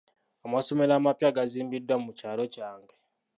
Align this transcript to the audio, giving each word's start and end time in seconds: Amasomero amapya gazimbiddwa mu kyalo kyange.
Amasomero 0.45 0.93
amapya 0.95 1.35
gazimbiddwa 1.37 1.95
mu 2.03 2.11
kyalo 2.19 2.43
kyange. 2.53 2.95